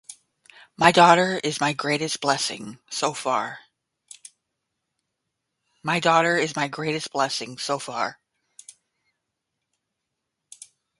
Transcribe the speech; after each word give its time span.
My 0.77 0.91
daughter 0.91 1.39
is 1.43 1.61
my 1.61 1.73
greatest 1.73 2.21
blessing, 2.21 2.79
so 2.89 3.13
far. 3.13 3.59